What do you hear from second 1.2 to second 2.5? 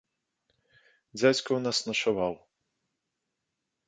ў нас начаваў.